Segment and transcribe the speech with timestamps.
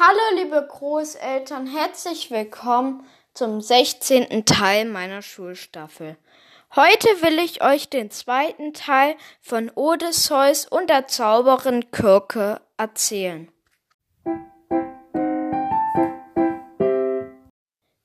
[0.00, 3.04] Hallo liebe Großeltern, herzlich willkommen
[3.34, 4.44] zum 16.
[4.44, 6.16] Teil meiner Schulstaffel.
[6.76, 13.50] Heute will ich euch den zweiten Teil von Odysseus und der Zauberin Kirke erzählen.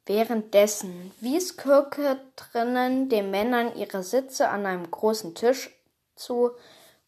[0.08, 5.70] Währenddessen wies Kirke drinnen den Männern ihre Sitze an einem großen Tisch
[6.16, 6.54] zu,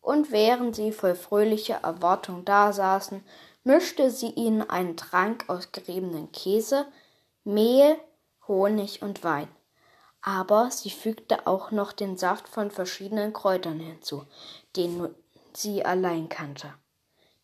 [0.06, 3.26] und während sie voll fröhlicher Erwartung dasaßen,
[3.66, 6.86] mischte sie ihnen einen Trank aus geriebenem Käse,
[7.44, 7.98] Mehl,
[8.48, 9.50] Honig und Wein.
[10.22, 14.26] Aber sie fügte auch noch den Saft von verschiedenen Kräutern hinzu,
[14.76, 15.14] den
[15.54, 16.74] sie allein kannte.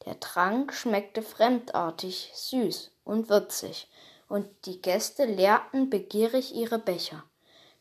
[0.06, 3.90] Der Trank schmeckte fremdartig, süß und würzig,
[4.28, 7.24] und die Gäste leerten begierig ihre Becher.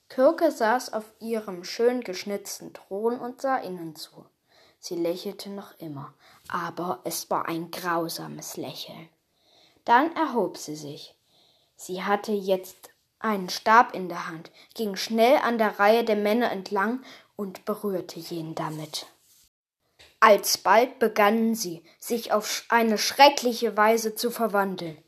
[0.08, 4.26] Kirke saß auf ihrem schön geschnitzten Thron und sah ihnen zu.
[4.80, 6.14] Sie lächelte noch immer,
[6.48, 9.08] aber es war ein grausames Lächeln.
[9.84, 11.14] Dann erhob sie sich.
[11.76, 16.50] Sie hatte jetzt einen Stab in der Hand, ging schnell an der Reihe der Männer
[16.50, 17.02] entlang
[17.36, 19.06] und berührte jeden damit.
[20.18, 24.98] Alsbald begannen sie, sich auf eine schreckliche Weise zu verwandeln.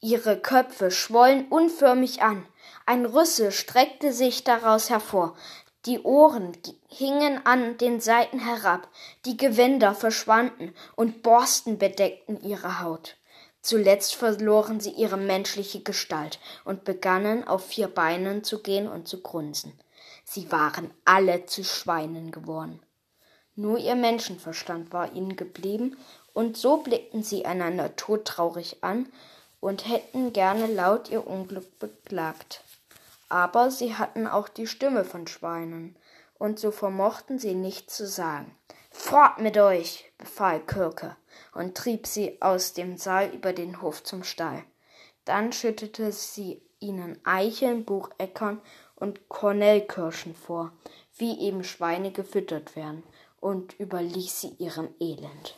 [0.00, 2.46] Ihre Köpfe schwollen unförmig an,
[2.86, 5.34] ein Rüssel streckte sich daraus hervor,
[5.88, 6.52] die Ohren
[6.86, 8.88] hingen an den Seiten herab,
[9.24, 13.16] die Gewänder verschwanden und Borsten bedeckten ihre Haut.
[13.62, 19.22] Zuletzt verloren sie ihre menschliche Gestalt und begannen auf vier Beinen zu gehen und zu
[19.22, 19.72] grunzen.
[20.24, 22.80] Sie waren alle zu Schweinen geworden.
[23.56, 25.96] Nur ihr Menschenverstand war ihnen geblieben,
[26.34, 29.08] und so blickten sie einander todtraurig an
[29.58, 32.62] und hätten gerne laut ihr Unglück beklagt
[33.28, 35.96] aber sie hatten auch die Stimme von Schweinen,
[36.38, 38.56] und so vermochten sie nichts zu sagen.
[38.90, 41.16] Fort mit euch, befahl Kirke
[41.52, 44.64] und trieb sie aus dem Saal über den Hof zum Stall.
[45.24, 48.60] Dann schüttete sie ihnen Eicheln, Bucheckern
[48.96, 50.72] und Kornellkirschen vor,
[51.16, 53.02] wie eben Schweine gefüttert werden,
[53.40, 55.56] und überließ sie ihrem Elend.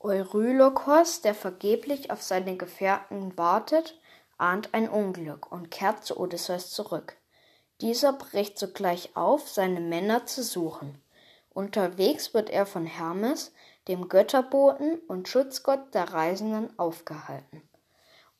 [0.00, 3.98] Eurylokos, der vergeblich auf seine Gefährten wartet,
[4.42, 7.16] ahnt ein Unglück und kehrt zu Odysseus zurück.
[7.80, 11.00] Dieser bricht sogleich auf, seine Männer zu suchen.
[11.54, 13.52] Unterwegs wird er von Hermes,
[13.86, 17.62] dem Götterboten und Schutzgott der Reisenden, aufgehalten.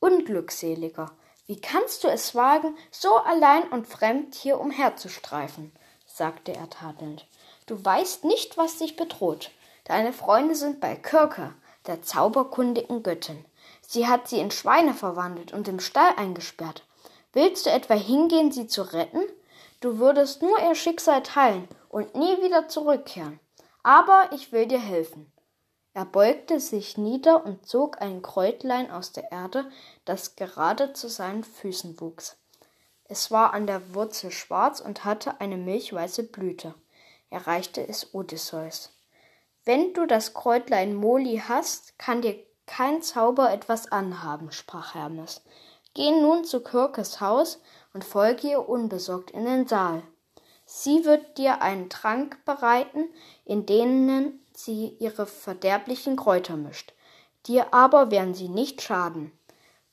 [0.00, 1.12] Unglückseliger,
[1.46, 5.72] wie kannst du es wagen, so allein und fremd hier umherzustreifen?
[6.04, 7.28] sagte er tadelnd.
[7.66, 9.52] Du weißt nicht, was dich bedroht.
[9.84, 11.54] Deine Freunde sind bei Kirke,
[11.86, 13.44] der zauberkundigen Göttin.
[13.92, 16.82] Sie hat sie in Schweine verwandelt und im Stall eingesperrt.
[17.34, 19.20] Willst du etwa hingehen, sie zu retten?
[19.82, 23.38] Du würdest nur ihr Schicksal teilen und nie wieder zurückkehren.
[23.82, 25.30] Aber ich will dir helfen.
[25.92, 29.70] Er beugte sich nieder und zog ein Kräutlein aus der Erde,
[30.06, 32.38] das gerade zu seinen Füßen wuchs.
[33.04, 36.74] Es war an der Wurzel schwarz und hatte eine milchweiße Blüte.
[37.28, 38.96] Er reichte es Odysseus.
[39.66, 45.42] Wenn du das Kräutlein Moli hast, kann dir kein Zauber etwas anhaben, sprach Hermes.
[45.92, 47.60] Geh nun zu Kirkes Haus
[47.92, 50.02] und folge ihr unbesorgt in den Saal.
[50.64, 53.10] Sie wird dir einen Trank bereiten,
[53.44, 56.94] in denen sie ihre verderblichen Kräuter mischt.
[57.44, 59.32] Dir aber werden sie nicht schaden.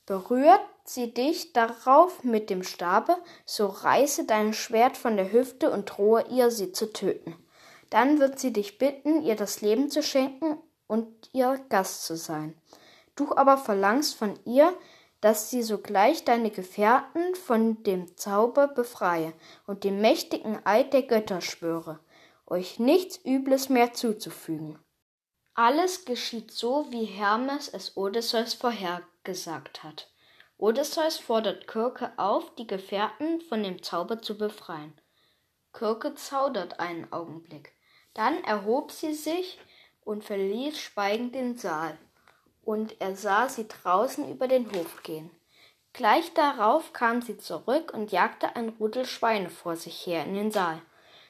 [0.05, 5.85] Berührt sie dich darauf mit dem Stabe, so reiße dein Schwert von der Hüfte und
[5.97, 7.35] drohe ihr, sie zu töten.
[7.89, 12.59] Dann wird sie dich bitten, ihr das Leben zu schenken und ihr Gast zu sein.
[13.15, 14.73] Du aber verlangst von ihr,
[15.21, 19.33] dass sie sogleich deine Gefährten von dem Zauber befreie
[19.67, 21.99] und den mächtigen Eid der Götter schwöre,
[22.47, 24.79] euch nichts Übles mehr zuzufügen.
[25.53, 30.09] Alles geschieht so, wie Hermes es Odysseus vorhergesagt hat.
[30.57, 34.93] Odysseus fordert Kirke auf, die Gefährten von dem Zauber zu befreien.
[35.73, 37.73] Kirke zaudert einen Augenblick.
[38.13, 39.59] Dann erhob sie sich
[40.03, 41.97] und verließ schweigend den Saal,
[42.63, 45.31] und er sah sie draußen über den Hof gehen.
[45.93, 50.51] Gleich darauf kam sie zurück und jagte ein Rudel Schweine vor sich her in den
[50.51, 50.81] Saal.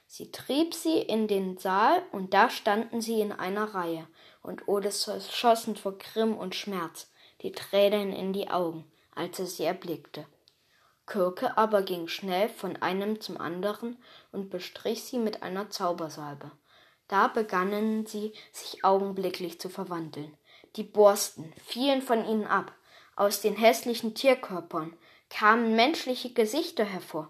[0.06, 4.08] Sie trieb sie in den Saal, und da standen sie in einer Reihe,
[4.42, 7.12] und Odysseus schossen vor Grimm und Schmerz,
[7.42, 10.26] die Tränen in die Augen, als er sie erblickte.
[11.10, 13.98] Kirke aber ging schnell von einem zum anderen
[14.32, 16.52] und bestrich sie mit einer Zaubersalbe.
[17.10, 20.38] Da begannen sie sich augenblicklich zu verwandeln.
[20.78, 22.72] Die Borsten fielen von ihnen ab.
[23.16, 24.96] Aus den hässlichen Tierkörpern
[25.30, 27.30] kamen menschliche Gesichter hervor.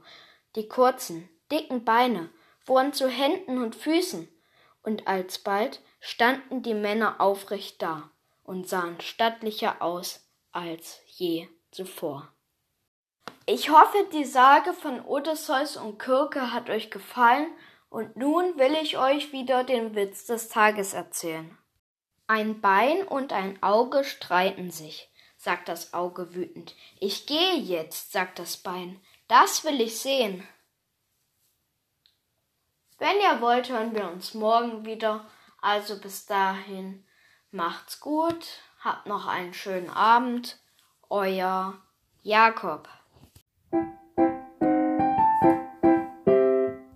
[0.55, 2.29] Die kurzen, dicken Beine
[2.65, 4.27] wurden zu Händen und Füßen,
[4.83, 8.11] und alsbald standen die Männer aufrecht da
[8.43, 12.31] und sahen stattlicher aus als je zuvor.
[13.45, 17.47] Ich hoffe, die Sage von Odysseus und Kirke hat euch gefallen
[17.89, 21.57] und nun will ich euch wieder den Witz des Tages erzählen.
[22.27, 26.75] Ein Bein und ein Auge streiten sich, sagt das Auge wütend.
[26.99, 29.01] Ich gehe jetzt, sagt das Bein.
[29.27, 30.47] Das will ich sehen.
[32.99, 35.25] Wenn ihr wollt, hören wir uns morgen wieder.
[35.61, 37.05] Also bis dahin,
[37.51, 38.45] macht's gut,
[38.81, 40.59] habt noch einen schönen Abend.
[41.09, 41.81] Euer
[42.21, 42.87] Jakob.